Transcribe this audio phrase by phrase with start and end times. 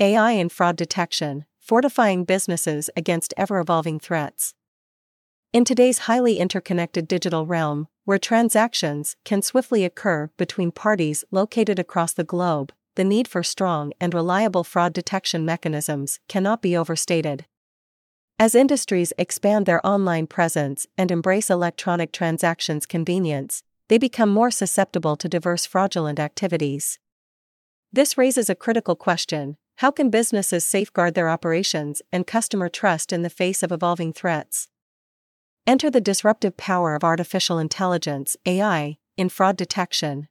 [0.00, 4.54] AI and fraud detection, fortifying businesses against ever evolving threats.
[5.52, 12.12] In today's highly interconnected digital realm, where transactions can swiftly occur between parties located across
[12.12, 17.46] the globe, the need for strong and reliable fraud detection mechanisms cannot be overstated.
[18.38, 25.16] As industries expand their online presence and embrace electronic transactions convenience, they become more susceptible
[25.16, 27.00] to diverse fraudulent activities.
[27.92, 33.22] This raises a critical question how can businesses safeguard their operations and customer trust in
[33.22, 34.66] the face of evolving threats?
[35.68, 40.26] Enter the disruptive power of artificial intelligence, AI, in fraud detection.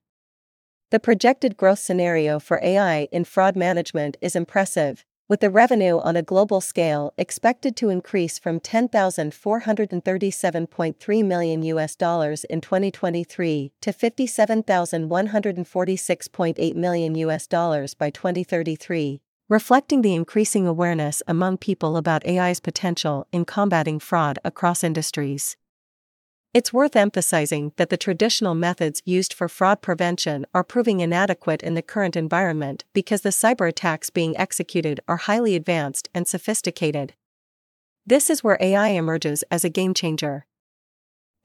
[0.92, 6.18] The projected growth scenario for AI in fraud management is impressive, with the revenue on
[6.18, 16.76] a global scale expected to increase from 10,437.3 million US dollars in 2023 to 57,146.8
[16.76, 23.46] million US dollars by 2033 reflecting the increasing awareness among people about AI's potential in
[23.46, 25.56] combating fraud across industries.
[26.54, 31.76] It's worth emphasizing that the traditional methods used for fraud prevention are proving inadequate in
[31.76, 37.14] the current environment because the cyber attacks being executed are highly advanced and sophisticated.
[38.06, 40.46] This is where AI emerges as a game changer.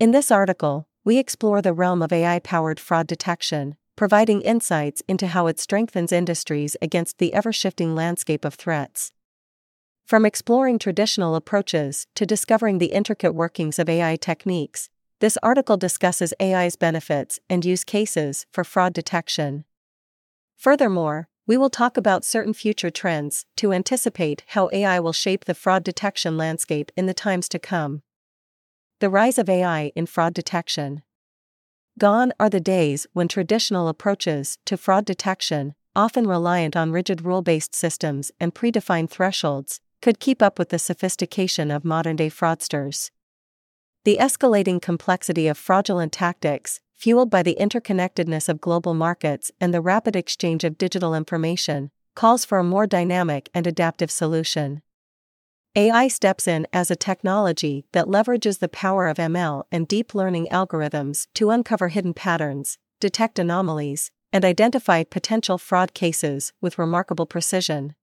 [0.01, 5.29] In this article, we explore the realm of AI powered fraud detection, providing insights into
[5.29, 9.13] how it strengthens industries against the ever shifting landscape of threats.
[10.05, 14.89] From exploring traditional approaches to discovering the intricate workings of AI techniques,
[15.21, 19.65] this article discusses AI's benefits and use cases for fraud detection.
[20.57, 25.55] Furthermore, we will talk about certain future trends to anticipate how AI will shape the
[25.55, 28.03] fraud detection landscape in the times to come.
[28.99, 31.05] The rise of AI in fraud detection.
[31.99, 37.43] Gone are the days when traditional approaches to fraud detection, often reliant on rigid rule
[37.43, 43.11] based systems and predefined thresholds, could keep up with the sophistication of modern day fraudsters.
[44.05, 49.81] The escalating complexity of fraudulent tactics, fueled by the interconnectedness of global markets and the
[49.81, 54.83] rapid exchange of digital information, calls for a more dynamic and adaptive solution.
[55.75, 60.47] AI steps in as a technology that leverages the power of ML and deep learning
[60.53, 67.95] algorithms to uncover hidden patterns, detect anomalies, and identify potential fraud cases with remarkable precision.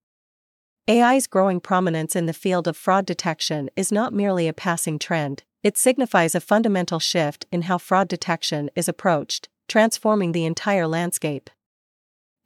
[0.90, 5.44] AI's growing prominence in the field of fraud detection is not merely a passing trend,
[5.62, 11.52] it signifies a fundamental shift in how fraud detection is approached, transforming the entire landscape.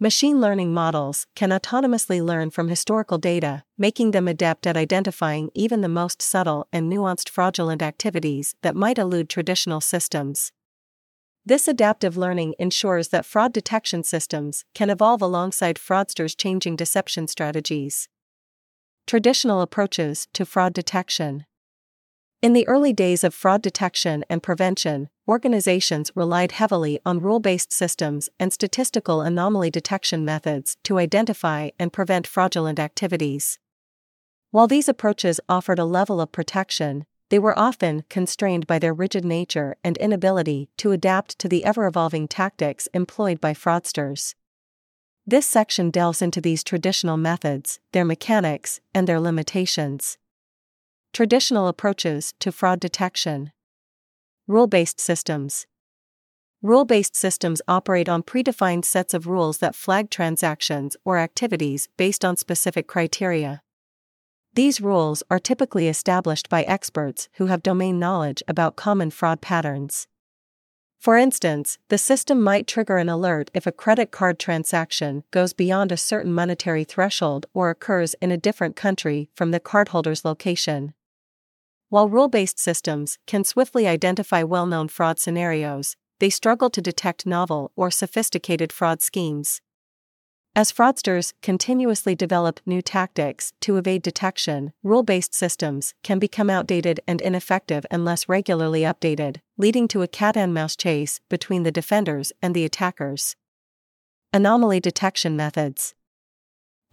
[0.03, 5.79] Machine learning models can autonomously learn from historical data, making them adept at identifying even
[5.79, 10.51] the most subtle and nuanced fraudulent activities that might elude traditional systems.
[11.45, 18.09] This adaptive learning ensures that fraud detection systems can evolve alongside fraudsters' changing deception strategies.
[19.07, 21.45] Traditional approaches to fraud detection.
[22.43, 27.71] In the early days of fraud detection and prevention, organizations relied heavily on rule based
[27.71, 33.59] systems and statistical anomaly detection methods to identify and prevent fraudulent activities.
[34.51, 39.23] While these approaches offered a level of protection, they were often constrained by their rigid
[39.23, 44.35] nature and inability to adapt to the ever evolving tactics employed by fraudsters.
[45.25, 50.17] This section delves into these traditional methods, their mechanics, and their limitations.
[51.13, 53.51] Traditional approaches to fraud detection.
[54.47, 55.67] Rule based systems.
[56.63, 62.25] Rule based systems operate on predefined sets of rules that flag transactions or activities based
[62.25, 63.61] on specific criteria.
[64.55, 70.07] These rules are typically established by experts who have domain knowledge about common fraud patterns.
[70.97, 75.91] For instance, the system might trigger an alert if a credit card transaction goes beyond
[75.91, 80.95] a certain monetary threshold or occurs in a different country from the cardholder's location.
[81.93, 87.27] While rule based systems can swiftly identify well known fraud scenarios, they struggle to detect
[87.27, 89.61] novel or sophisticated fraud schemes.
[90.55, 96.99] As fraudsters continuously develop new tactics to evade detection, rule based systems can become outdated
[97.05, 102.33] and ineffective unless regularly updated, leading to a cat and mouse chase between the defenders
[102.41, 103.35] and the attackers.
[104.33, 105.93] Anomaly detection methods.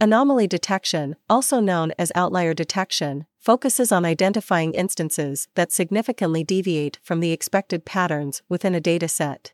[0.01, 7.19] Anomaly detection, also known as outlier detection, focuses on identifying instances that significantly deviate from
[7.19, 9.51] the expected patterns within a dataset.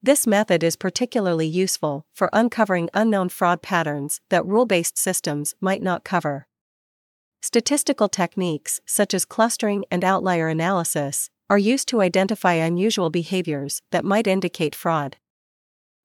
[0.00, 5.82] This method is particularly useful for uncovering unknown fraud patterns that rule based systems might
[5.82, 6.46] not cover.
[7.42, 14.04] Statistical techniques such as clustering and outlier analysis are used to identify unusual behaviors that
[14.04, 15.16] might indicate fraud.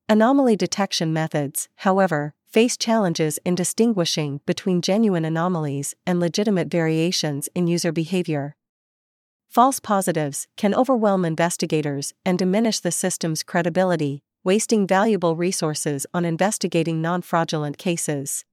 [0.09, 7.65] Anomaly detection methods, however, face challenges in distinguishing between genuine anomalies and legitimate variations in
[7.65, 8.55] user behavior.
[9.49, 17.01] False positives can overwhelm investigators and diminish the system's credibility, wasting valuable resources on investigating
[17.01, 18.45] non fraudulent cases.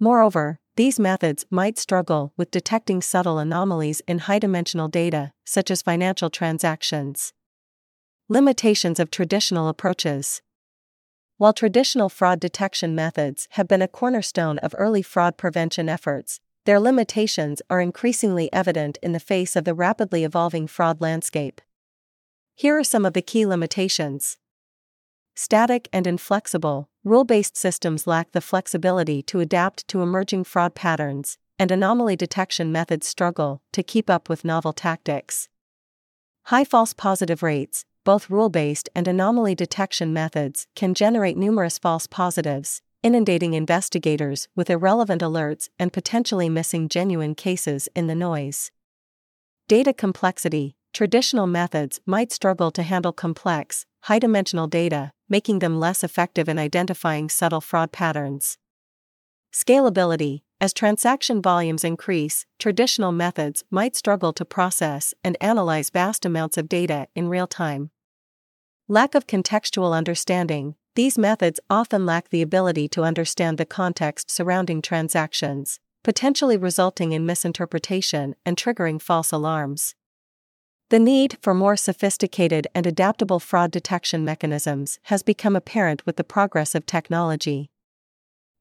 [0.00, 5.82] Moreover, these methods might struggle with detecting subtle anomalies in high dimensional data, such as
[5.82, 7.32] financial transactions.
[8.28, 10.42] Limitations of traditional approaches.
[11.36, 16.78] While traditional fraud detection methods have been a cornerstone of early fraud prevention efforts, their
[16.78, 21.60] limitations are increasingly evident in the face of the rapidly evolving fraud landscape.
[22.54, 24.38] Here are some of the key limitations.
[25.34, 31.36] Static and inflexible, rule based systems lack the flexibility to adapt to emerging fraud patterns,
[31.58, 35.48] and anomaly detection methods struggle to keep up with novel tactics.
[36.44, 42.06] High false positive rates, both rule based and anomaly detection methods can generate numerous false
[42.06, 48.70] positives, inundating investigators with irrelevant alerts and potentially missing genuine cases in the noise.
[49.68, 56.04] Data complexity Traditional methods might struggle to handle complex, high dimensional data, making them less
[56.04, 58.58] effective in identifying subtle fraud patterns.
[59.52, 66.56] Scalability As transaction volumes increase, traditional methods might struggle to process and analyze vast amounts
[66.56, 67.90] of data in real time.
[68.88, 74.82] Lack of contextual understanding These methods often lack the ability to understand the context surrounding
[74.82, 79.94] transactions, potentially resulting in misinterpretation and triggering false alarms.
[80.90, 86.22] The need for more sophisticated and adaptable fraud detection mechanisms has become apparent with the
[86.22, 87.70] progress of technology.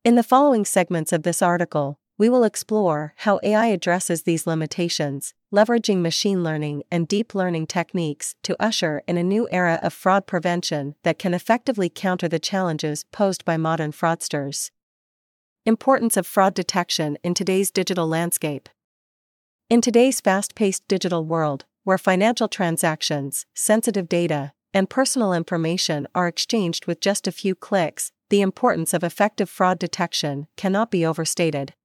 [0.06, 5.34] In the following segments of this article, we will explore how AI addresses these limitations,
[5.54, 10.26] leveraging machine learning and deep learning techniques to usher in a new era of fraud
[10.26, 14.72] prevention that can effectively counter the challenges posed by modern fraudsters.
[15.66, 18.68] Importance of fraud detection in today's digital landscape.
[19.70, 26.28] In today's fast paced digital world, where financial transactions, sensitive data, and personal information are
[26.28, 31.76] exchanged with just a few clicks, the importance of effective fraud detection cannot be overstated.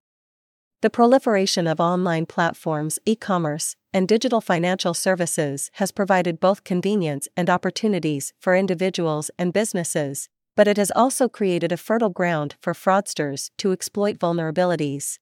[0.80, 7.26] The proliferation of online platforms, e commerce, and digital financial services has provided both convenience
[7.36, 12.74] and opportunities for individuals and businesses, but it has also created a fertile ground for
[12.74, 15.18] fraudsters to exploit vulnerabilities.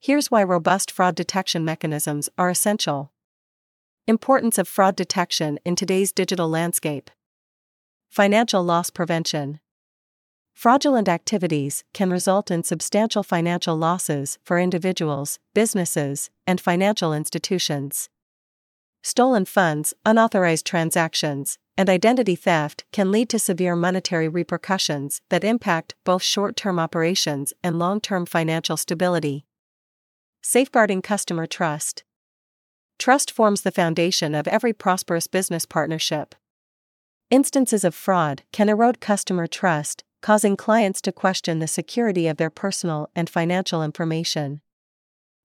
[0.00, 3.12] Here's why robust fraud detection mechanisms are essential.
[4.08, 7.08] Importance of fraud detection in today's digital landscape.
[8.08, 9.60] Financial loss prevention.
[10.56, 18.08] Fraudulent activities can result in substantial financial losses for individuals, businesses, and financial institutions.
[19.02, 25.94] Stolen funds, unauthorized transactions, and identity theft can lead to severe monetary repercussions that impact
[26.04, 29.44] both short term operations and long term financial stability.
[30.40, 32.02] Safeguarding customer trust.
[32.98, 36.34] Trust forms the foundation of every prosperous business partnership.
[37.28, 42.50] Instances of fraud can erode customer trust, causing clients to question the security of their
[42.50, 44.60] personal and financial information.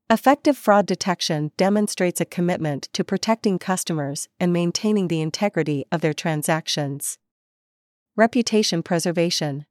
[0.09, 6.13] Effective fraud detection demonstrates a commitment to protecting customers and maintaining the integrity of their
[6.13, 7.17] transactions.
[8.17, 9.65] Reputation preservation.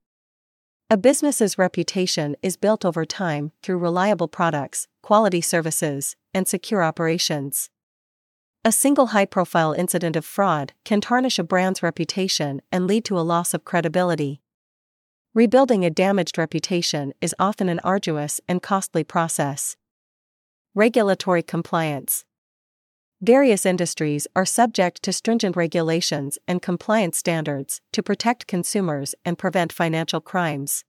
[0.89, 7.69] A business's reputation is built over time through reliable products, quality services, and secure operations.
[8.65, 13.19] A single high profile incident of fraud can tarnish a brand's reputation and lead to
[13.19, 14.41] a loss of credibility.
[15.33, 19.77] Rebuilding a damaged reputation is often an arduous and costly process.
[20.75, 22.25] Regulatory compliance.
[23.23, 29.73] Various industries are subject to stringent regulations and compliance standards to protect consumers and prevent
[29.73, 30.85] financial crimes.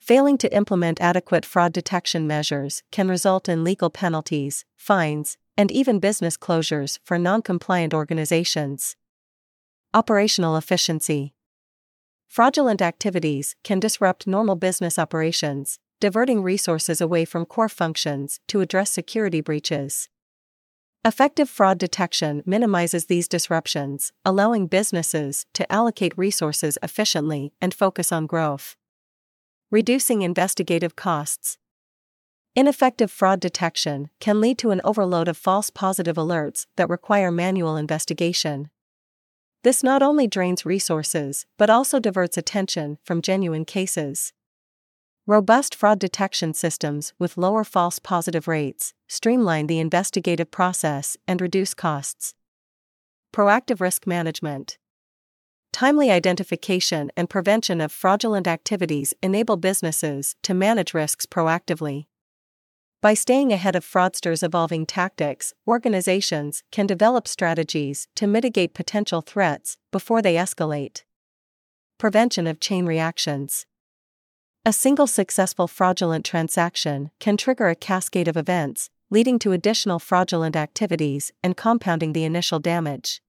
[0.00, 6.00] Failing to implement adequate fraud detection measures can result in legal penalties, fines, and even
[6.00, 8.96] business closures for non compliant organizations.
[9.94, 11.33] Operational efficiency
[12.26, 18.90] Fraudulent activities can disrupt normal business operations, diverting resources away from core functions to address
[18.90, 20.08] security breaches.
[21.04, 28.26] Effective fraud detection minimizes these disruptions, allowing businesses to allocate resources efficiently and focus on
[28.26, 28.76] growth
[29.74, 31.58] reducing investigative costs.
[32.54, 37.76] Ineffective fraud detection can lead to an overload of false positive alerts that require manual
[37.76, 38.70] investigation.
[39.64, 44.34] This not only drains resources but also diverts attention from genuine cases.
[45.26, 51.72] Robust fraud detection systems with lower false positive rates streamline the investigative process and reduce
[51.72, 52.34] costs.
[53.34, 54.76] Proactive risk management.
[55.72, 62.04] Timely identification and prevention of fraudulent activities enable businesses to manage risks proactively.
[63.04, 69.76] By staying ahead of fraudsters' evolving tactics, organizations can develop strategies to mitigate potential threats
[69.92, 71.02] before they escalate.
[71.98, 73.66] Prevention of chain reactions.
[74.64, 80.56] A single successful fraudulent transaction can trigger a cascade of events, leading to additional fraudulent
[80.56, 83.20] activities and compounding the initial damage.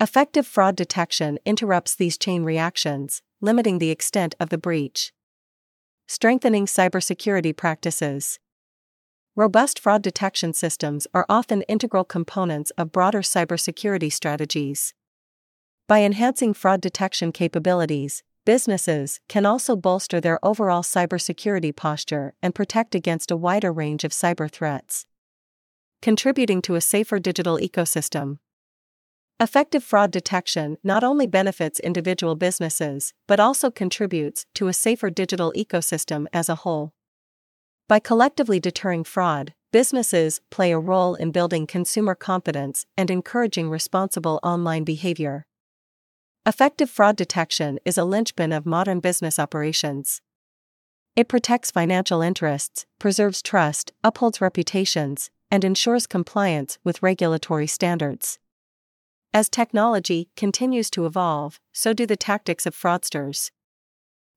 [0.00, 5.12] Effective fraud detection interrupts these chain reactions, limiting the extent of the breach.
[6.08, 8.40] Strengthening cybersecurity practices.
[9.40, 14.92] Robust fraud detection systems are often integral components of broader cybersecurity strategies.
[15.88, 22.94] By enhancing fraud detection capabilities, businesses can also bolster their overall cybersecurity posture and protect
[22.94, 25.06] against a wider range of cyber threats.
[26.02, 28.40] Contributing to a safer digital ecosystem.
[29.40, 35.50] Effective fraud detection not only benefits individual businesses, but also contributes to a safer digital
[35.56, 36.92] ecosystem as a whole.
[37.90, 44.38] By collectively deterring fraud, businesses play a role in building consumer confidence and encouraging responsible
[44.44, 45.44] online behavior.
[46.46, 50.22] Effective fraud detection is a linchpin of modern business operations.
[51.16, 58.38] It protects financial interests, preserves trust, upholds reputations, and ensures compliance with regulatory standards.
[59.34, 63.50] As technology continues to evolve, so do the tactics of fraudsters.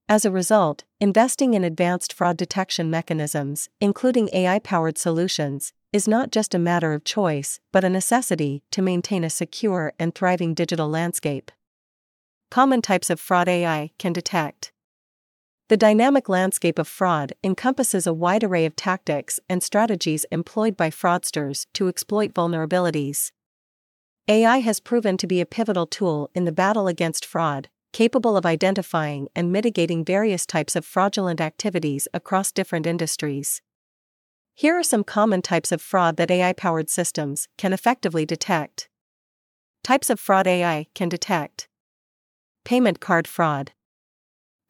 [0.09, 6.31] As a result, investing in advanced fraud detection mechanisms, including AI powered solutions, is not
[6.31, 10.89] just a matter of choice, but a necessity to maintain a secure and thriving digital
[10.89, 11.51] landscape.
[12.51, 14.71] Common types of fraud AI can detect.
[15.69, 20.89] The dynamic landscape of fraud encompasses a wide array of tactics and strategies employed by
[20.89, 23.31] fraudsters to exploit vulnerabilities.
[24.27, 28.45] AI has proven to be a pivotal tool in the battle against fraud, capable of
[28.45, 33.61] identifying and mitigating various types of fraudulent activities across different industries.
[34.53, 38.89] Here are some common types of fraud that AI powered systems can effectively detect.
[39.83, 41.69] Types of fraud AI can detect
[42.65, 43.73] Payment card fraud.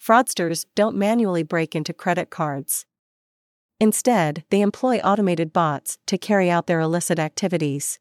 [0.01, 2.85] Fraudsters don't manually break into credit cards.
[3.79, 7.99] Instead, they employ automated bots to carry out their illicit activities.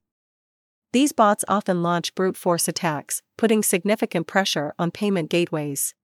[0.92, 5.94] These bots often launch brute force attacks, putting significant pressure on payment gateways.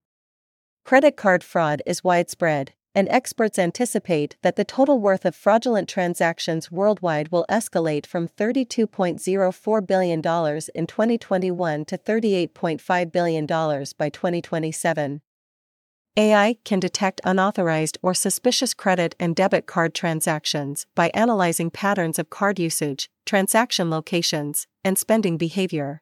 [0.83, 6.71] Credit card fraud is widespread, and experts anticipate that the total worth of fraudulent transactions
[6.71, 15.21] worldwide will escalate from $32.04 billion in 2021 to $38.5 billion by 2027.
[16.17, 22.29] AI can detect unauthorized or suspicious credit and debit card transactions by analyzing patterns of
[22.29, 26.01] card usage, transaction locations, and spending behavior.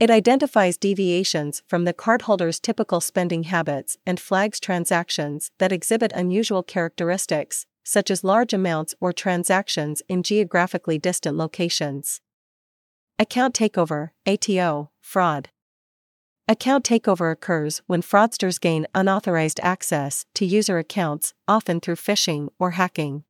[0.00, 6.64] It identifies deviations from the cardholder's typical spending habits and flags transactions that exhibit unusual
[6.64, 12.20] characteristics, such as large amounts or transactions in geographically distant locations.
[13.16, 15.50] Account takeover, ATO, fraud.
[16.48, 22.72] Account takeover occurs when fraudsters gain unauthorized access to user accounts, often through phishing or
[22.72, 23.22] hacking.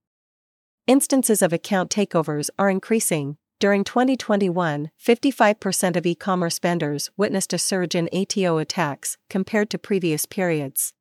[0.86, 3.36] Instances of account takeovers are increasing.
[3.60, 9.78] During 2021, 55% of e commerce vendors witnessed a surge in ATO attacks compared to
[9.78, 10.94] previous periods.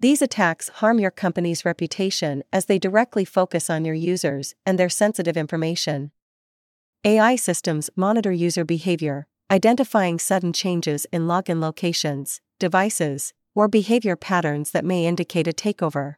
[0.00, 4.90] These attacks harm your company's reputation as they directly focus on your users and their
[4.90, 6.10] sensitive information.
[7.02, 14.70] AI systems monitor user behavior, identifying sudden changes in login locations, devices, or behavior patterns
[14.72, 16.16] that may indicate a takeover.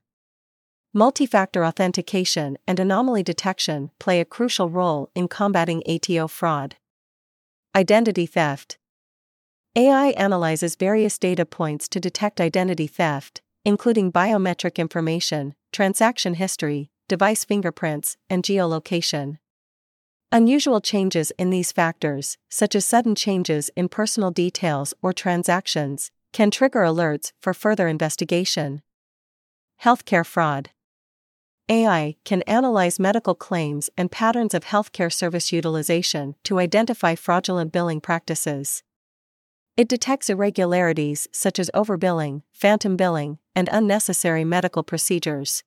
[0.94, 6.76] Multi factor authentication and anomaly detection play a crucial role in combating ATO fraud.
[7.74, 8.78] Identity theft.
[9.74, 17.44] AI analyzes various data points to detect identity theft, including biometric information, transaction history, device
[17.44, 19.36] fingerprints, and geolocation.
[20.32, 26.50] Unusual changes in these factors, such as sudden changes in personal details or transactions, can
[26.50, 28.82] trigger alerts for further investigation.
[29.84, 30.70] Healthcare fraud.
[31.68, 38.00] AI can analyze medical claims and patterns of healthcare service utilization to identify fraudulent billing
[38.00, 38.82] practices.
[39.76, 45.62] It detects irregularities such as overbilling, phantom billing, and unnecessary medical procedures.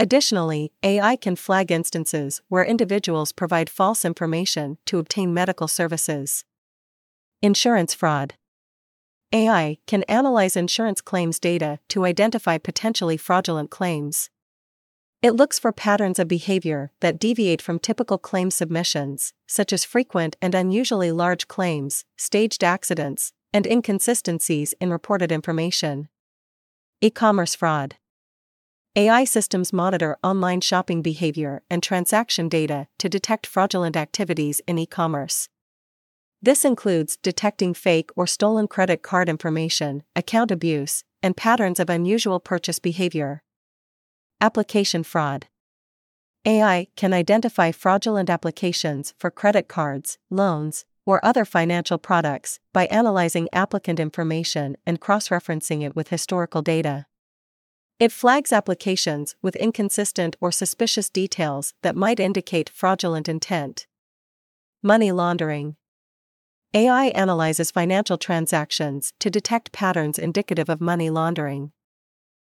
[0.00, 6.44] Additionally, AI can flag instances where individuals provide false information to obtain medical services.
[7.42, 8.34] Insurance fraud.
[9.32, 14.30] AI can analyze insurance claims data to identify potentially fraudulent claims.
[15.20, 20.36] It looks for patterns of behavior that deviate from typical claim submissions, such as frequent
[20.40, 26.08] and unusually large claims, staged accidents, and inconsistencies in reported information.
[27.00, 27.96] E commerce fraud.
[28.96, 34.86] AI systems monitor online shopping behavior and transaction data to detect fraudulent activities in e
[34.86, 35.48] commerce.
[36.40, 42.40] This includes detecting fake or stolen credit card information, account abuse, and patterns of unusual
[42.40, 43.42] purchase behavior.
[44.40, 45.48] Application fraud.
[46.44, 53.48] AI can identify fraudulent applications for credit cards, loans, or other financial products by analyzing
[53.52, 57.06] applicant information and cross referencing it with historical data.
[57.98, 63.88] It flags applications with inconsistent or suspicious details that might indicate fraudulent intent.
[64.84, 65.74] Money laundering.
[66.74, 71.72] AI analyzes financial transactions to detect patterns indicative of money laundering.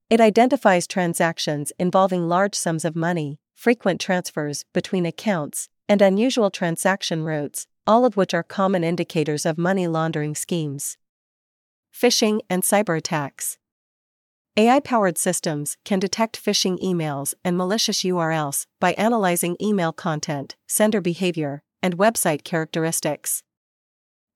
[0.10, 7.24] It identifies transactions involving large sums of money, frequent transfers between accounts, and unusual transaction
[7.24, 10.98] routes, all of which are common indicators of money laundering schemes.
[11.94, 13.58] Phishing and cyber attacks.
[14.56, 21.02] AI powered systems can detect phishing emails and malicious URLs by analyzing email content, sender
[21.02, 23.42] behavior, and website characteristics.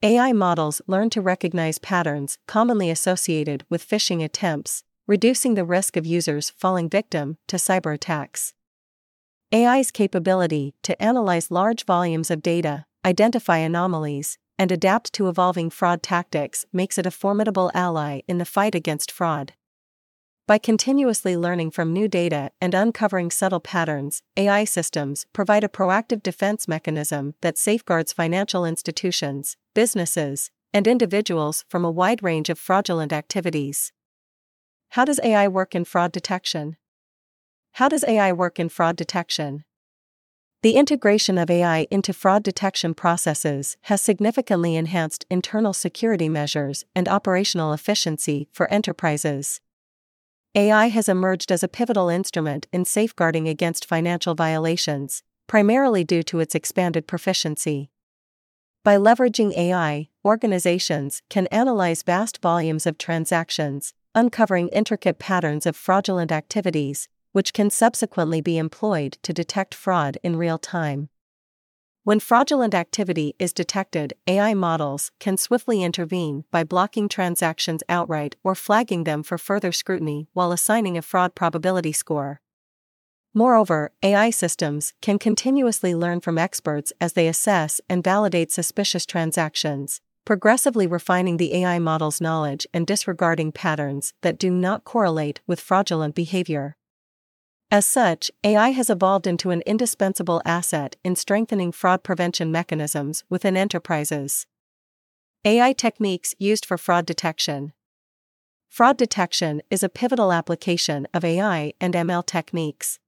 [0.02, 6.08] AI models learn to recognize patterns commonly associated with phishing attempts, reducing the risk of
[6.08, 8.56] users falling victim to cyber attacks.
[9.54, 16.02] AI's capability to analyze large volumes of data, identify anomalies, and adapt to evolving fraud
[16.02, 19.54] tactics makes it a formidable ally in the fight against fraud.
[20.48, 26.24] By continuously learning from new data and uncovering subtle patterns, AI systems provide a proactive
[26.24, 33.12] defense mechanism that safeguards financial institutions, businesses, and individuals from a wide range of fraudulent
[33.12, 33.92] activities.
[34.92, 36.78] How does AI work in fraud detection?
[37.74, 39.66] How does AI work in fraud detection?
[40.64, 47.10] The integration of AI into fraud detection processes has significantly enhanced internal security measures and
[47.10, 49.60] operational efficiency for enterprises.
[50.56, 56.40] AI has emerged as a pivotal instrument in safeguarding against financial violations, primarily due to
[56.40, 57.92] its expanded proficiency.
[58.84, 66.32] By leveraging AI, organizations can analyze vast volumes of transactions, uncovering intricate patterns of fraudulent
[66.32, 71.10] activities, which can subsequently be employed to detect fraud in real time.
[72.08, 78.56] When fraudulent activity is detected, AI models can swiftly intervene by blocking transactions outright or
[78.56, 82.40] flagging them for further scrutiny while assigning a fraud probability score.
[83.34, 90.00] Moreover, AI systems can continuously learn from experts as they assess and validate suspicious transactions,
[90.24, 96.16] progressively refining the AI model's knowledge and disregarding patterns that do not correlate with fraudulent
[96.16, 96.77] behavior.
[97.70, 103.58] As such, AI has evolved into an indispensable asset in strengthening fraud prevention mechanisms within
[103.58, 104.46] enterprises.
[105.44, 107.74] AI techniques used for fraud detection.
[108.70, 113.00] Fraud detection is a pivotal application of AI and ML techniques.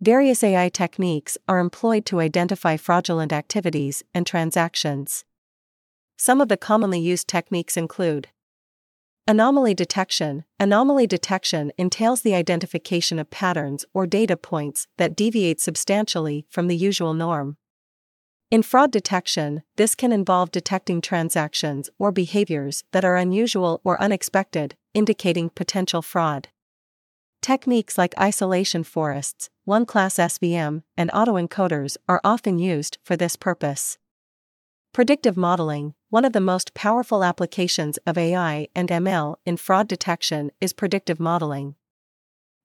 [0.00, 5.24] Various AI techniques are employed to identify fraudulent activities and transactions.
[6.16, 8.28] Some of the commonly used techniques include
[9.26, 16.44] Anomaly detection Anomaly detection entails the identification of patterns or data points that deviate substantially
[16.50, 17.56] from the usual norm.
[18.50, 24.76] In fraud detection, this can involve detecting transactions or behaviors that are unusual or unexpected,
[24.92, 26.48] indicating potential fraud.
[27.40, 33.96] Techniques like isolation forests, one class SVM, and autoencoders are often used for this purpose.
[34.92, 40.52] Predictive modeling One of the most powerful applications of AI and ML in fraud detection
[40.60, 41.74] is predictive modeling.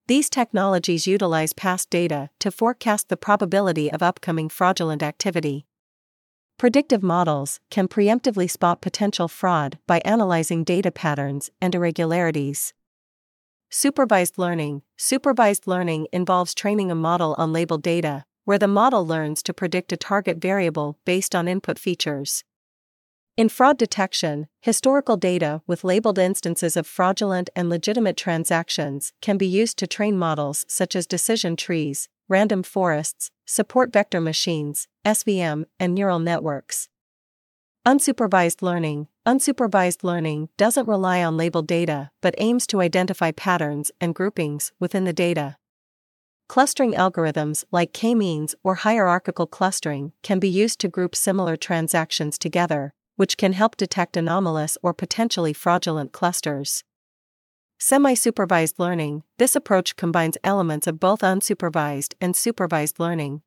[0.05, 5.65] These technologies utilize past data to forecast the probability of upcoming fraudulent activity.
[6.59, 12.75] Predictive models can preemptively spot potential fraud by analyzing data patterns and irregularities.
[13.71, 19.41] Supervised learning Supervised learning involves training a model on labeled data, where the model learns
[19.41, 22.43] to predict a target variable based on input features.
[23.39, 29.47] In fraud detection, historical data with labeled instances of fraudulent and legitimate transactions can be
[29.47, 35.95] used to train models such as decision trees, random forests, support vector machines, SVM, and
[35.95, 36.89] neural networks.
[37.87, 44.13] Unsupervised learning Unsupervised learning doesn't rely on labeled data but aims to identify patterns and
[44.13, 45.55] groupings within the data.
[46.49, 52.37] Clustering algorithms like k means or hierarchical clustering can be used to group similar transactions
[52.37, 56.85] together, which can help detect anomalous or potentially fraudulent clusters.
[57.77, 63.41] Semi supervised learning this approach combines elements of both unsupervised and supervised learning.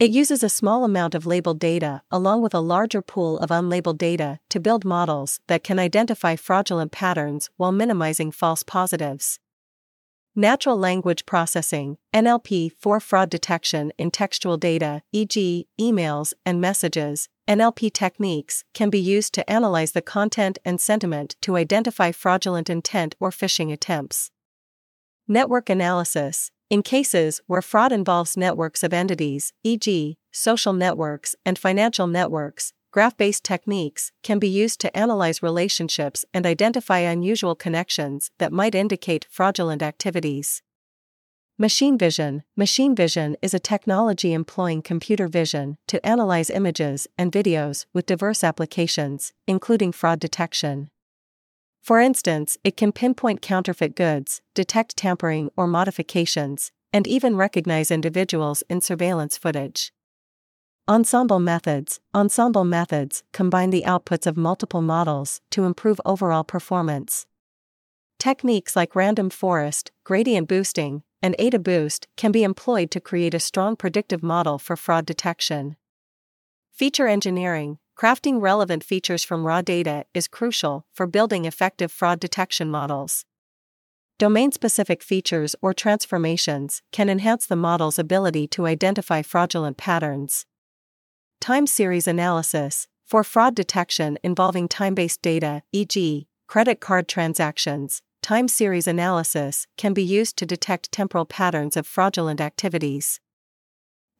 [0.00, 3.98] It uses a small amount of labeled data along with a larger pool of unlabeled
[3.98, 9.38] data to build models that can identify fraudulent patterns while minimizing false positives.
[10.34, 17.92] Natural language processing, NLP for fraud detection in textual data, e.g., emails and messages, NLP
[17.92, 23.30] techniques can be used to analyze the content and sentiment to identify fraudulent intent or
[23.30, 24.30] phishing attempts.
[25.26, 32.06] Network analysis, in cases where fraud involves networks of entities, e.g., social networks and financial
[32.06, 38.52] networks, graph based techniques can be used to analyze relationships and identify unusual connections that
[38.52, 40.62] might indicate fraudulent activities.
[41.58, 47.84] Machine vision Machine vision is a technology employing computer vision to analyze images and videos
[47.92, 50.88] with diverse applications, including fraud detection.
[51.82, 58.62] For instance, it can pinpoint counterfeit goods, detect tampering or modifications, and even recognize individuals
[58.70, 59.92] in surveillance footage.
[60.88, 67.26] Ensemble methods Ensemble methods combine the outputs of multiple models to improve overall performance.
[68.18, 73.76] Techniques like random forest, gradient boosting, and AdaBoost can be employed to create a strong
[73.76, 75.76] predictive model for fraud detection.
[76.72, 82.70] Feature engineering crafting relevant features from raw data is crucial for building effective fraud detection
[82.70, 83.24] models.
[84.18, 90.46] Domain specific features or transformations can enhance the model's ability to identify fraudulent patterns.
[91.40, 98.02] Time series analysis for fraud detection involving time based data, e.g., credit card transactions.
[98.22, 103.18] Time series analysis can be used to detect temporal patterns of fraudulent activities.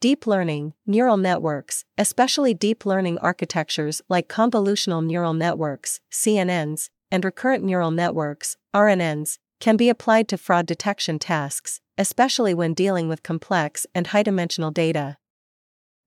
[0.01, 7.63] Deep learning, neural networks, especially deep learning architectures like convolutional neural networks, CNNs, and recurrent
[7.63, 13.87] neural networks, RNNs, can be applied to fraud detection tasks, especially when dealing with complex
[13.95, 15.17] and high dimensional data.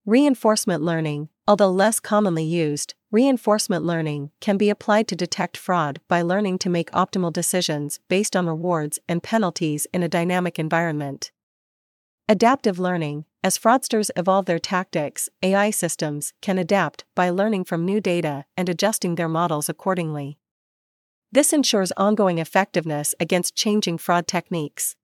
[0.06, 6.21] Reinforcement learning, although less commonly used, reinforcement learning can be applied to detect fraud by
[6.21, 11.32] learning to make optimal decisions based on rewards and penalties in a dynamic environment.
[12.28, 18.01] Adaptive learning, as fraudsters evolve their tactics, AI systems can adapt by learning from new
[18.01, 20.38] data and adjusting their models accordingly.
[21.32, 24.97] This ensures ongoing effectiveness against changing fraud techniques.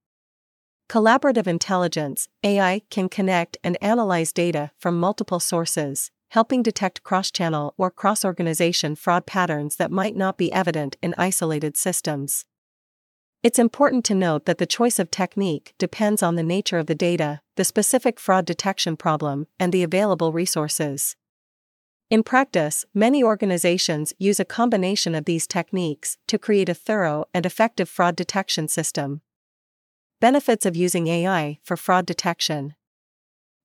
[0.90, 7.74] Collaborative intelligence AI can connect and analyze data from multiple sources, helping detect cross channel
[7.78, 12.46] or cross organization fraud patterns that might not be evident in isolated systems.
[13.44, 16.96] It's important to note that the choice of technique depends on the nature of the
[16.96, 21.18] data, the specific fraud detection problem, and the available resources.
[22.10, 27.46] In practice, many organizations use a combination of these techniques to create a thorough and
[27.46, 29.20] effective fraud detection system.
[30.22, 32.76] Benefits of using AI for fraud detection.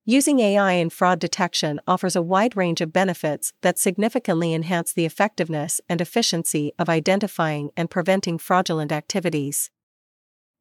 [0.09, 5.03] Using AI in fraud detection offers a wide range of benefits that significantly enhance the
[5.03, 9.69] effectiveness and efficiency of identifying and preventing fraudulent activities.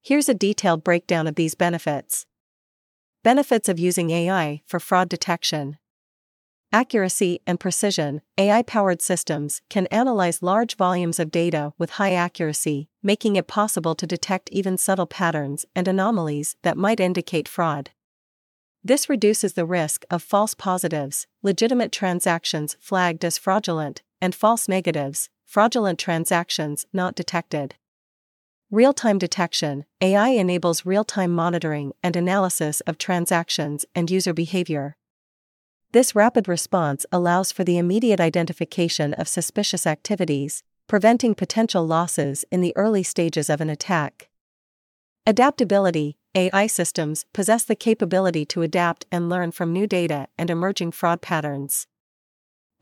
[0.03, 2.27] Here's a detailed breakdown of these benefits.
[3.23, 5.79] Benefits of using AI for fraud detection.
[6.73, 12.89] Accuracy and precision AI powered systems can analyze large volumes of data with high accuracy,
[13.01, 17.91] making it possible to detect even subtle patterns and anomalies that might indicate fraud.
[18.87, 25.29] This reduces the risk of false positives, legitimate transactions flagged as fraudulent, and false negatives,
[25.45, 27.75] fraudulent transactions not detected.
[28.71, 34.97] Real time detection AI enables real time monitoring and analysis of transactions and user behavior.
[35.91, 42.61] This rapid response allows for the immediate identification of suspicious activities, preventing potential losses in
[42.61, 44.29] the early stages of an attack.
[45.27, 50.93] Adaptability AI systems possess the capability to adapt and learn from new data and emerging
[50.93, 51.87] fraud patterns.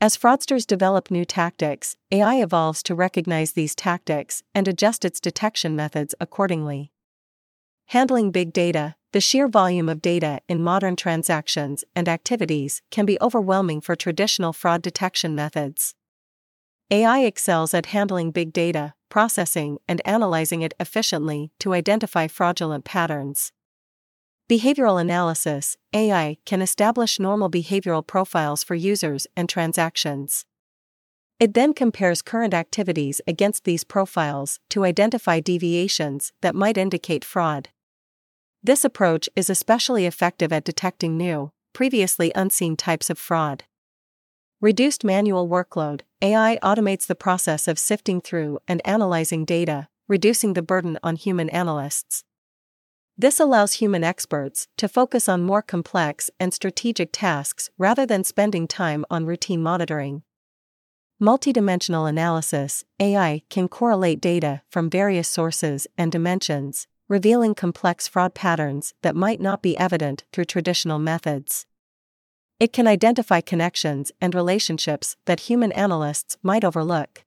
[0.01, 5.73] As fraudsters develop new tactics, AI evolves to recognize these tactics and adjust its detection
[5.73, 6.91] methods accordingly.
[7.85, 13.17] Handling big data, the sheer volume of data in modern transactions and activities can be
[13.21, 15.95] overwhelming for traditional fraud detection methods.
[16.91, 23.51] AI excels at handling big data, processing and analyzing it efficiently to identify fraudulent patterns.
[24.49, 30.45] Behavioral analysis AI can establish normal behavioral profiles for users and transactions.
[31.39, 37.69] It then compares current activities against these profiles to identify deviations that might indicate fraud.
[38.63, 43.65] This approach is especially effective at detecting new, previously unseen types of fraud.
[44.65, 50.63] Reduced manual workload AI automates the process of sifting through and analyzing data, reducing the
[50.63, 52.23] burden on human analysts.
[53.15, 58.67] This allows human experts to focus on more complex and strategic tasks rather than spending
[58.67, 60.23] time on routine monitoring.
[61.21, 68.95] Multidimensional analysis AI can correlate data from various sources and dimensions, revealing complex fraud patterns
[69.03, 71.67] that might not be evident through traditional methods.
[72.65, 77.23] It can identify connections and relationships that human analysts might overlook.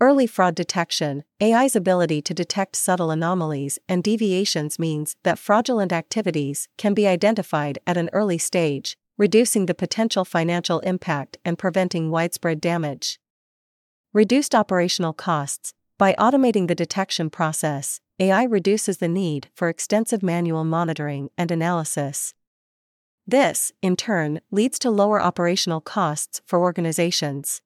[0.00, 6.68] Early fraud detection AI's ability to detect subtle anomalies and deviations means that fraudulent activities
[6.78, 12.60] can be identified at an early stage, reducing the potential financial impact and preventing widespread
[12.60, 13.18] damage.
[14.12, 20.62] Reduced operational costs By automating the detection process, AI reduces the need for extensive manual
[20.62, 22.32] monitoring and analysis.
[23.26, 27.60] This, in turn, leads to lower operational costs for organizations.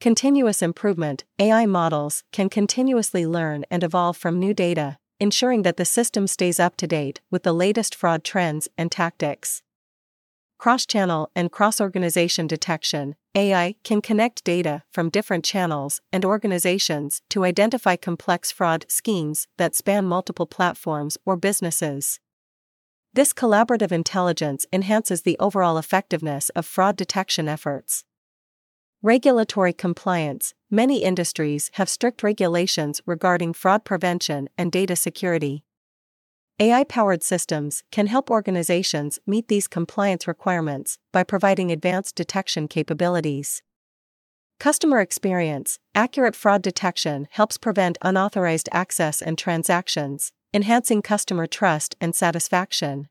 [0.00, 5.86] Continuous improvement AI models can continuously learn and evolve from new data, ensuring that the
[5.86, 9.62] system stays up to date with the latest fraud trends and tactics.
[10.58, 17.22] Cross channel and cross organization detection AI can connect data from different channels and organizations
[17.30, 22.20] to identify complex fraud schemes that span multiple platforms or businesses.
[23.14, 28.04] This collaborative intelligence enhances the overall effectiveness of fraud detection efforts.
[29.02, 35.64] Regulatory compliance Many industries have strict regulations regarding fraud prevention and data security.
[36.60, 43.62] AI powered systems can help organizations meet these compliance requirements by providing advanced detection capabilities.
[44.58, 52.14] Customer experience Accurate fraud detection helps prevent unauthorized access and transactions, enhancing customer trust and
[52.14, 53.08] satisfaction.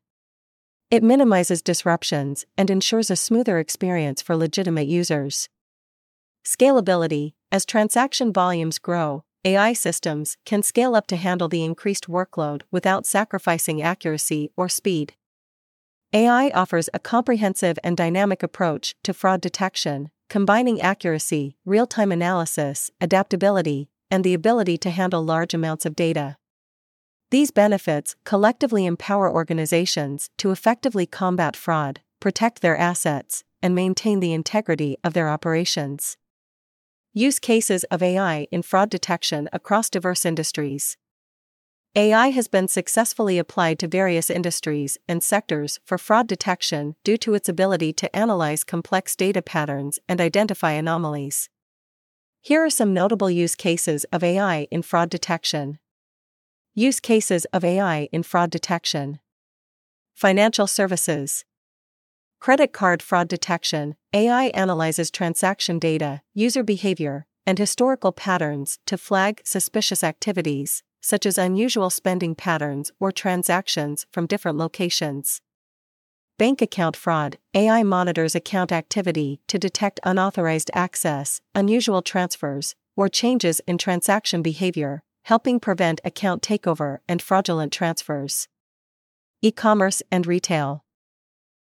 [0.89, 5.47] It minimizes disruptions and ensures a smoother experience for legitimate users.
[6.43, 12.63] Scalability As transaction volumes grow, AI systems can scale up to handle the increased workload
[12.71, 15.13] without sacrificing accuracy or speed.
[16.13, 22.89] AI offers a comprehensive and dynamic approach to fraud detection, combining accuracy, real time analysis,
[22.99, 26.37] adaptability, and the ability to handle large amounts of data.
[27.29, 34.31] These benefits collectively empower organizations to effectively combat fraud, protect their assets, and maintain the
[34.31, 36.15] integrity of their operations.
[37.13, 40.95] Use cases of AI in fraud detection across diverse industries.
[41.95, 47.33] AI has been successfully applied to various industries and sectors for fraud detection due to
[47.33, 51.49] its ability to analyze complex data patterns and identify anomalies.
[52.39, 55.79] Here are some notable use cases of AI in fraud detection.
[56.79, 59.19] Use cases of AI in fraud detection.
[60.13, 61.43] Financial services.
[62.39, 69.41] Credit card fraud detection AI analyzes transaction data, user behavior, and historical patterns to flag
[69.43, 75.41] suspicious activities, such as unusual spending patterns or transactions from different locations.
[76.37, 83.61] Bank account fraud AI monitors account activity to detect unauthorized access, unusual transfers, or changes
[83.61, 88.47] in transaction behavior, helping prevent account takeover and fraudulent transfers.
[89.41, 90.85] E commerce and retail.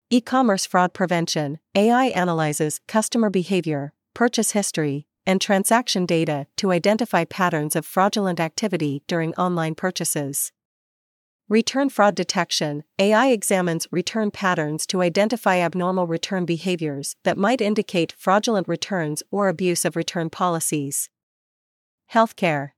[0.08, 7.26] E commerce fraud prevention AI analyzes customer behavior, purchase history, and transaction data to identify
[7.26, 10.52] patterns of fraudulent activity during online purchases.
[11.46, 18.14] Return fraud detection AI examines return patterns to identify abnormal return behaviors that might indicate
[18.16, 21.10] fraudulent returns or abuse of return policies.
[22.10, 22.70] Healthcare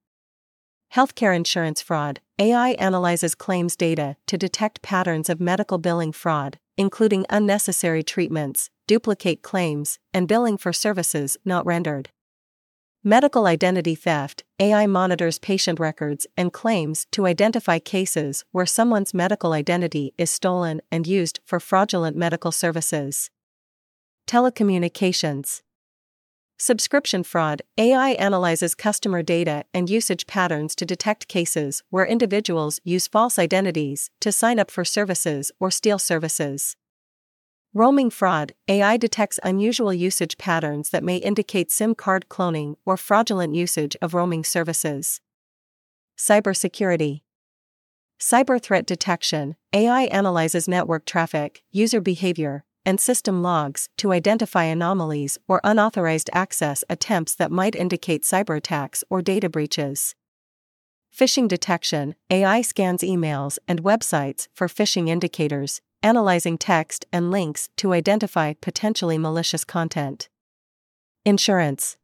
[0.95, 7.25] Healthcare insurance fraud AI analyzes claims data to detect patterns of medical billing fraud, including
[7.31, 12.11] unnecessary treatments, duplicate claims, and billing for services not rendered.
[13.03, 19.55] Medical identity theft AI monitors patient records and claims to identify cases where someone's medical
[19.55, 23.31] identity is stolen and used for fraudulent medical services.
[24.27, 25.63] Telecommunications
[26.65, 33.09] Subscription fraud AI analyzes customer data and usage patterns to detect cases where individuals use
[33.09, 36.77] false identities to sign up for services or steal services.
[37.75, 43.57] Roaming fraud AI detects unusual usage patterns that may indicate SIM card cloning or fraudulent
[43.57, 45.21] usage of roaming services.
[46.17, 47.23] Cybersecurity
[48.21, 55.39] Cyber threat detection AI analyzes network traffic, user behavior, and system logs to identify anomalies
[55.49, 60.15] or unauthorized access attempts that might indicate cyber attacks or data breaches.
[61.17, 67.93] Phishing detection AI scans emails and websites for phishing indicators, analyzing text and links to
[67.93, 70.29] identify potentially malicious content.
[71.25, 71.97] Insurance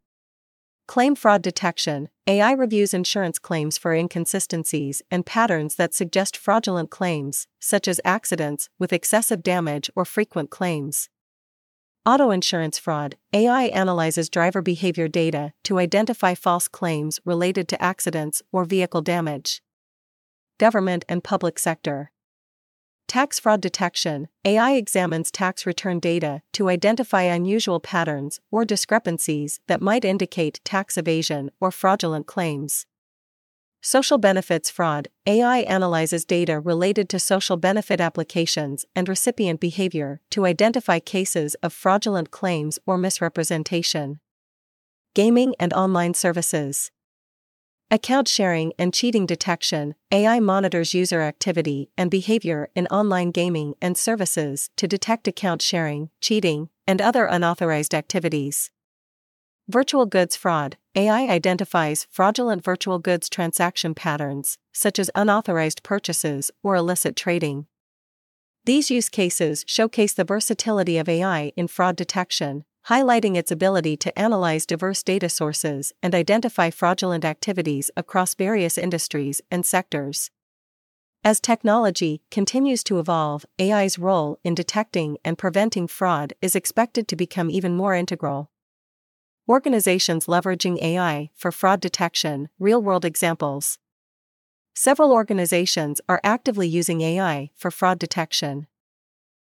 [0.89, 7.47] Claim fraud detection AI reviews insurance claims for inconsistencies and patterns that suggest fraudulent claims,
[7.61, 11.11] such as accidents with excessive damage or frequent claims.
[12.07, 18.41] Auto insurance fraud AI analyzes driver behavior data to identify false claims related to accidents
[18.51, 19.61] or vehicle damage.
[20.59, 22.13] Government and public sector.
[23.09, 29.81] Tax fraud detection AI examines tax return data to identify unusual patterns or discrepancies that
[29.81, 32.85] might indicate tax evasion or fraudulent claims.
[33.81, 40.45] Social benefits fraud AI analyzes data related to social benefit applications and recipient behavior to
[40.45, 44.21] identify cases of fraudulent claims or misrepresentation.
[45.15, 46.91] Gaming and online services.
[47.91, 53.97] Account sharing and cheating detection AI monitors user activity and behavior in online gaming and
[53.97, 58.71] services to detect account sharing, cheating, and other unauthorized activities.
[59.71, 66.77] Virtual goods fraud AI identifies fraudulent virtual goods transaction patterns, such as unauthorized purchases or
[66.77, 67.69] illicit trading.
[68.67, 74.19] These use cases showcase the versatility of AI in fraud detection, highlighting its ability to
[74.19, 80.31] analyze diverse data sources and identify fraudulent activities across various industries and sectors.
[81.23, 87.17] As technology continues to evolve, AI's role in detecting and preventing fraud is expected to
[87.17, 88.51] become even more integral.
[89.47, 93.79] Organizations leveraging AI for fraud detection, real world examples.
[94.75, 98.67] Several organizations are actively using AI for fraud detection.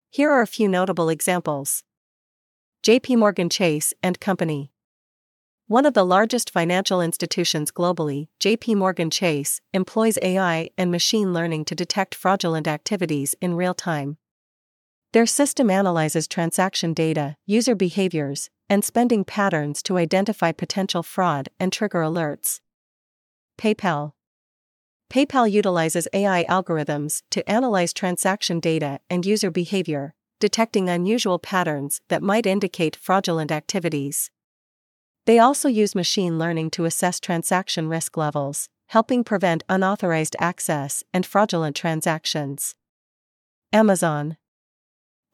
[0.10, 1.84] Here are a few notable examples.
[2.82, 4.72] JP Morgan Chase and Company.
[5.68, 11.66] One of the largest financial institutions globally, JP Morgan Chase, employs AI and machine learning
[11.66, 14.18] to detect fraudulent activities in real time.
[15.12, 21.74] Their system analyzes transaction data, user behaviors, and spending patterns to identify potential fraud and
[21.74, 22.62] trigger alerts.
[23.60, 24.14] PayPal.
[25.10, 32.24] PayPal utilizes AI algorithms to analyze transaction data and user behavior, detecting unusual patterns that
[32.24, 34.32] might indicate fraudulent activities.
[35.26, 41.26] They also use machine learning to assess transaction risk levels, helping prevent unauthorized access and
[41.26, 42.76] fraudulent transactions.
[43.72, 44.38] Amazon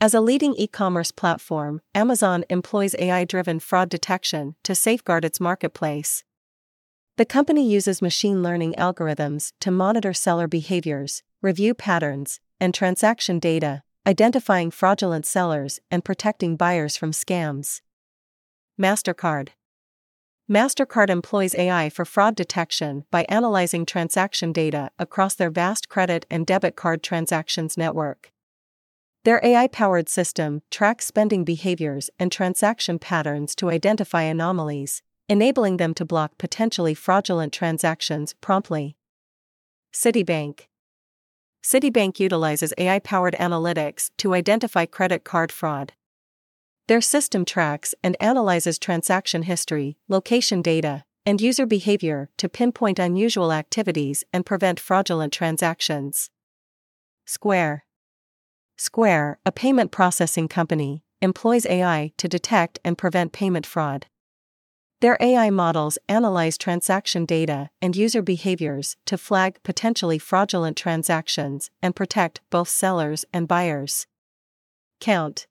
[0.02, 5.40] As a leading e commerce platform, Amazon employs AI driven fraud detection to safeguard its
[5.40, 6.26] marketplace.
[7.18, 13.84] The company uses machine learning algorithms to monitor seller behaviors, review patterns, and transaction data,
[14.08, 17.82] identifying fraudulent sellers and protecting buyers from scams.
[18.80, 19.50] MasterCard
[20.50, 26.46] MasterCard employs AI for fraud detection by analyzing transaction data across their vast credit and
[26.46, 28.32] debit card transactions network.
[29.24, 35.96] Their AI powered system tracks spending behaviors and transaction patterns to identify anomalies, enabling them
[35.96, 38.98] to block potentially fraudulent transactions promptly.
[39.92, 40.68] Citibank
[41.66, 45.94] Citibank utilizes AI powered analytics to identify credit card fraud.
[46.88, 53.52] Their system tracks and analyzes transaction history, location data, and user behavior to pinpoint unusual
[53.52, 56.30] activities and prevent fraudulent transactions.
[57.26, 57.86] Square
[58.78, 64.06] Square, a payment processing company, employs AI to detect and prevent payment fraud.
[65.02, 71.96] Their AI models analyze transaction data and user behaviors to flag potentially fraudulent transactions and
[71.96, 74.08] protect both sellers and buyers.
[75.02, 75.48] Kount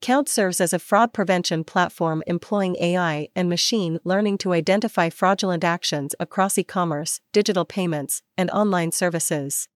[0.00, 5.64] Kount serves as a fraud prevention platform employing AI and machine learning to identify fraudulent
[5.64, 9.68] actions across e commerce, digital payments, and online services.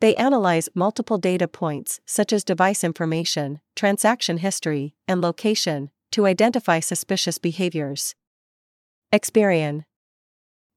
[0.00, 6.80] They analyze multiple data points such as device information, transaction history, and location to identify
[6.80, 8.14] suspicious behaviors.
[9.12, 9.82] Experian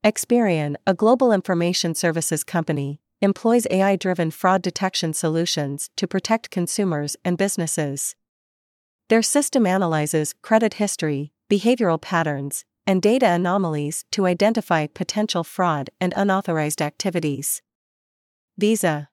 [0.03, 7.15] Experian, a global information services company, employs AI driven fraud detection solutions to protect consumers
[7.23, 8.17] and businesses.
[9.07, 16.13] Their system analyzes credit history, behavioral patterns, and data anomalies to identify potential fraud and
[16.17, 17.61] unauthorized activities.
[18.57, 19.07] Visa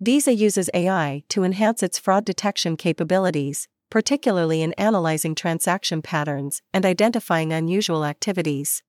[0.00, 6.84] Visa uses AI to enhance its fraud detection capabilities, particularly in analyzing transaction patterns and
[6.84, 8.82] identifying unusual activities.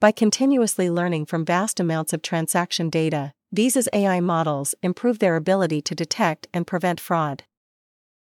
[0.00, 5.82] By continuously learning from vast amounts of transaction data, Visa's AI models improve their ability
[5.82, 7.44] to detect and prevent fraud.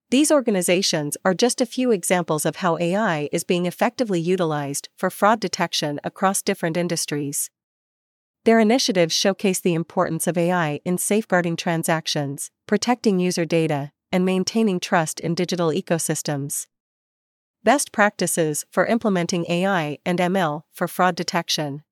[0.09, 5.09] These organizations are just a few examples of how AI is being effectively utilized for
[5.09, 7.49] fraud detection across different industries.
[8.45, 14.79] Their initiatives showcase the importance of AI in safeguarding transactions, protecting user data, and maintaining
[14.79, 16.67] trust in digital ecosystems.
[17.63, 21.83] Best practices for implementing AI and ML for fraud detection.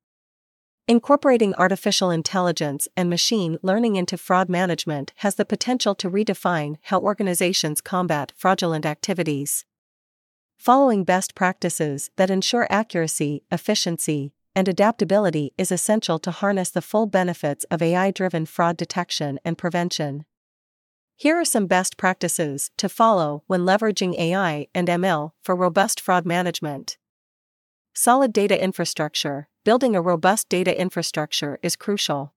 [0.88, 7.00] Incorporating artificial intelligence and machine learning into fraud management has the potential to redefine how
[7.00, 9.66] organizations combat fraudulent activities.
[10.58, 17.08] Following best practices that ensure accuracy, efficiency, and adaptability is essential to harness the full
[17.08, 20.26] benefits of AI driven fraud detection and prevention.
[21.18, 26.26] Here are some best practices to follow when leveraging AI and ML for robust fraud
[26.26, 26.98] management.
[27.94, 29.48] Solid data infrastructure.
[29.64, 32.34] Building a robust data infrastructure is crucial.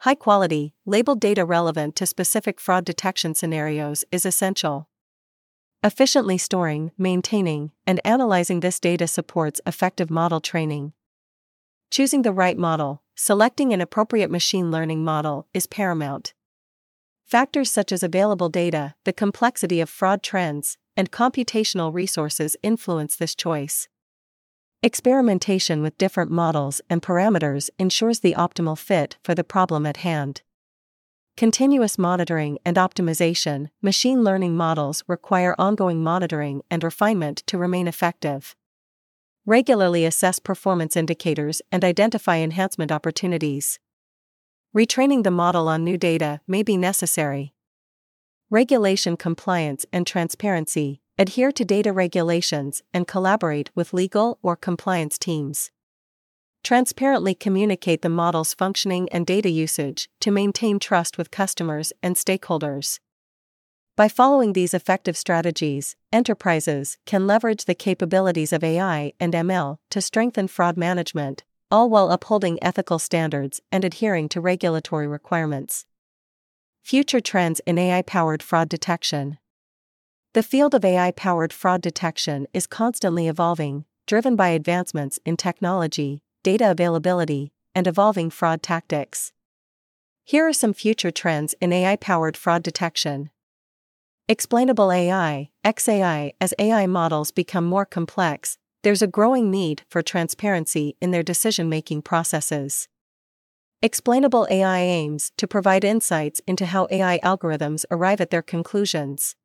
[0.00, 4.90] High quality, labeled data relevant to specific fraud detection scenarios is essential.
[5.82, 10.92] Efficiently storing, maintaining, and analyzing this data supports effective model training.
[11.90, 16.34] Choosing the right model, selecting an appropriate machine learning model, is paramount.
[17.28, 23.34] Factors such as available data, the complexity of fraud trends, and computational resources influence this
[23.34, 23.86] choice.
[24.82, 30.40] Experimentation with different models and parameters ensures the optimal fit for the problem at hand.
[31.36, 38.56] Continuous monitoring and optimization machine learning models require ongoing monitoring and refinement to remain effective.
[39.44, 43.78] Regularly assess performance indicators and identify enhancement opportunities.
[44.78, 47.52] Retraining the model on new data may be necessary.
[48.48, 55.72] Regulation compliance and transparency adhere to data regulations, and collaborate with legal or compliance teams.
[56.62, 63.00] Transparently communicate the model's functioning and data usage to maintain trust with customers and stakeholders.
[63.96, 70.00] By following these effective strategies, enterprises can leverage the capabilities of AI and ML to
[70.00, 75.86] strengthen fraud management, all while upholding ethical standards and adhering to regulatory requirements.
[76.82, 79.38] Future trends in AI powered fraud detection.
[80.34, 86.22] The field of AI powered fraud detection is constantly evolving, driven by advancements in technology,
[86.42, 89.32] data availability, and evolving fraud tactics.
[90.24, 93.30] Here are some future trends in AI powered fraud detection.
[94.28, 100.96] Explainable AI, XAI, as AI models become more complex, there's a growing need for transparency
[101.00, 102.88] in their decision making processes.
[103.82, 109.36] Explainable AI aims to provide insights into how AI algorithms arrive at their conclusions.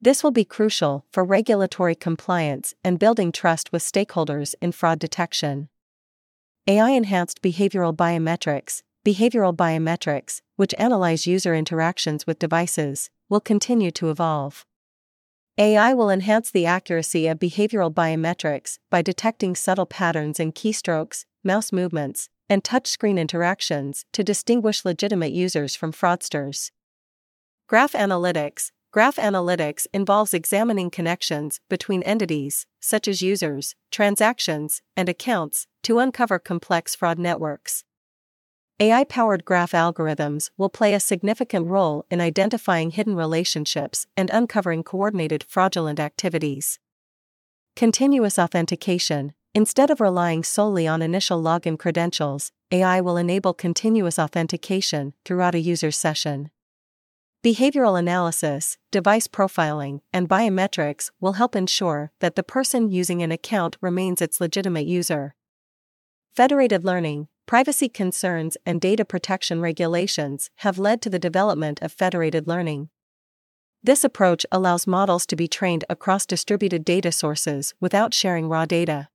[0.00, 5.68] This will be crucial for regulatory compliance and building trust with stakeholders in fraud detection.
[6.66, 14.10] AI enhanced behavioral biometrics, behavioral biometrics, which analyze user interactions with devices, will continue to
[14.10, 14.64] evolve.
[15.60, 21.70] AI will enhance the accuracy of behavioral biometrics by detecting subtle patterns in keystrokes, mouse
[21.70, 26.70] movements, and touchscreen interactions to distinguish legitimate users from fraudsters.
[27.68, 35.66] Graph analytics, Graph analytics involves examining connections between entities, such as users, transactions, and accounts,
[35.82, 37.84] to uncover complex fraud networks.
[38.82, 44.82] AI powered graph algorithms will play a significant role in identifying hidden relationships and uncovering
[44.82, 46.78] coordinated fraudulent activities.
[47.76, 55.12] Continuous authentication Instead of relying solely on initial login credentials, AI will enable continuous authentication
[55.26, 56.50] throughout a user's session.
[57.44, 63.76] Behavioral analysis, device profiling, and biometrics will help ensure that the person using an account
[63.82, 65.34] remains its legitimate user.
[66.32, 72.46] Federated learning, privacy concerns, and data protection regulations have led to the development of federated
[72.46, 72.88] learning.
[73.82, 79.08] This approach allows models to be trained across distributed data sources without sharing raw data.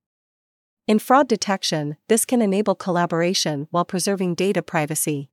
[0.86, 5.30] In fraud detection, this can enable collaboration while preserving data privacy.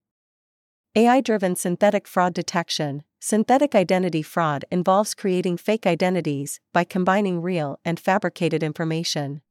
[0.95, 3.03] AI driven synthetic fraud detection.
[3.19, 9.43] Synthetic identity fraud involves creating fake identities by combining real and fabricated information.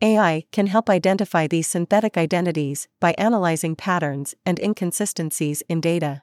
[0.00, 6.22] AI can help identify these synthetic identities by analyzing patterns and inconsistencies in data.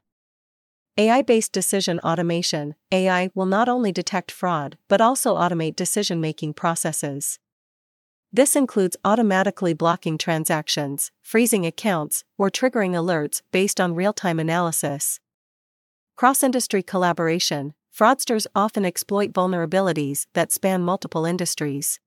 [0.98, 6.54] AI based decision automation AI will not only detect fraud but also automate decision making
[6.54, 7.38] processes.
[8.32, 15.20] This includes automatically blocking transactions, freezing accounts, or triggering alerts based on real time analysis.
[16.16, 22.00] Cross industry collaboration fraudsters often exploit vulnerabilities that span multiple industries.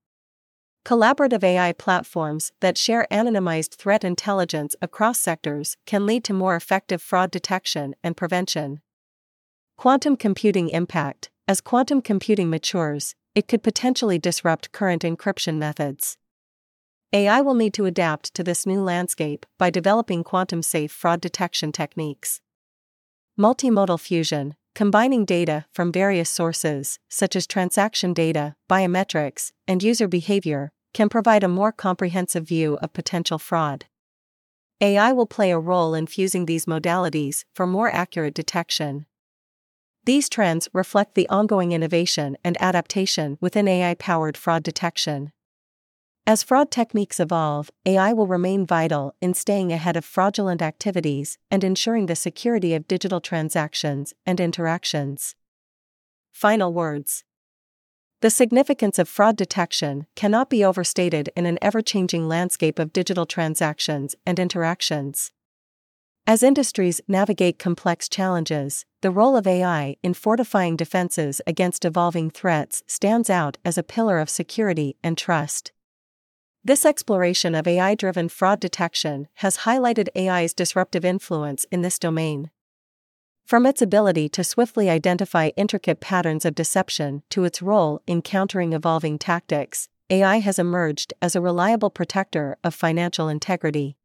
[0.89, 7.03] Collaborative AI platforms that share anonymized threat intelligence across sectors can lead to more effective
[7.03, 8.81] fraud detection and prevention.
[9.77, 16.17] Quantum computing impact As quantum computing matures, it could potentially disrupt current encryption methods.
[17.13, 21.71] AI will need to adapt to this new landscape by developing quantum safe fraud detection
[21.71, 22.41] techniques.
[23.39, 30.71] Multimodal fusion combining data from various sources, such as transaction data, biometrics, and user behavior,
[30.93, 33.87] can provide a more comprehensive view of potential fraud.
[34.81, 39.07] AI will play a role in fusing these modalities for more accurate detection.
[40.05, 45.33] These trends reflect the ongoing innovation and adaptation within AI powered fraud detection.
[46.27, 51.65] As fraud techniques evolve, AI will remain vital in staying ahead of fraudulent activities and
[51.65, 55.35] ensuring the security of digital transactions and interactions.
[56.31, 57.25] Final words
[58.21, 63.27] The significance of fraud detection cannot be overstated in an ever changing landscape of digital
[63.27, 65.31] transactions and interactions.
[66.27, 72.83] As industries navigate complex challenges, the role of AI in fortifying defenses against evolving threats
[72.89, 75.71] stands out as a pillar of security and trust.
[76.65, 82.51] This exploration of AI driven fraud detection has highlighted AI's disruptive influence in this domain.
[83.49, 88.75] From its ability to swiftly identify intricate patterns of deception to its role in countering
[88.75, 93.97] evolving tactics, AI has emerged as a reliable protector of financial integrity.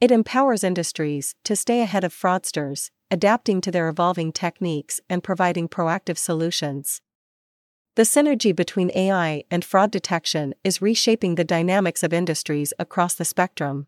[0.00, 5.68] It empowers industries to stay ahead of fraudsters, adapting to their evolving techniques and providing
[5.68, 7.00] proactive solutions.
[7.94, 13.24] The synergy between AI and fraud detection is reshaping the dynamics of industries across the
[13.24, 13.86] spectrum.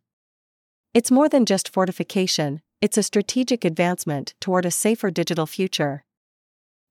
[0.95, 6.05] It's more than just fortification, it's a strategic advancement toward a safer digital future.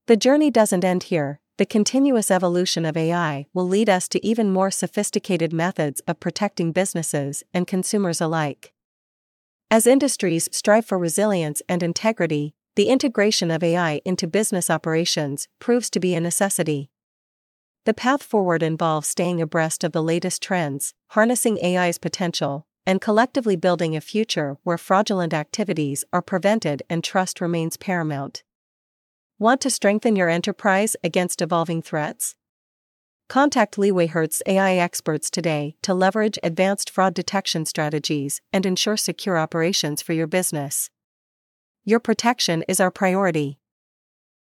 [0.06, 4.54] The journey doesn't end here, the continuous evolution of AI will lead us to even
[4.54, 8.72] more sophisticated methods of protecting businesses and consumers alike.
[9.72, 15.90] As industries strive for resilience and integrity, the integration of AI into business operations proves
[15.90, 16.92] to be a necessity.
[17.86, 23.56] The path forward involves staying abreast of the latest trends, harnessing AI's potential, and collectively
[23.56, 28.44] building a future where fraudulent activities are prevented and trust remains paramount.
[29.38, 32.36] Want to strengthen your enterprise against evolving threats?
[33.30, 40.02] Contact LeewayHertz AI experts today to leverage advanced fraud detection strategies and ensure secure operations
[40.02, 40.90] for your business.
[41.86, 43.59] Your protection is our priority.